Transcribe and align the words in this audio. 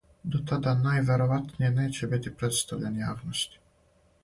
До 0.35 0.39
тада 0.51 0.71
највероватније 0.85 1.71
неће 1.81 2.11
бити 2.15 2.33
представљен 2.41 3.01
јавности. 3.05 3.65